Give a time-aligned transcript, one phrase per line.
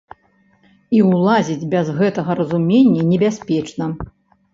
[0.99, 3.91] І ўлазіць без гэтага разумення небяспечна.